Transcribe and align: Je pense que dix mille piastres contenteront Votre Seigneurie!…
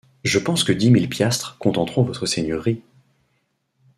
Je 0.23 0.39
pense 0.39 0.63
que 0.63 0.71
dix 0.71 0.89
mille 0.89 1.07
piastres 1.07 1.59
contenteront 1.59 2.01
Votre 2.01 2.25
Seigneurie!… 2.25 2.81